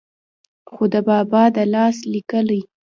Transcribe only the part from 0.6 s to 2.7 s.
خو دَبابا دَلاس ليکلې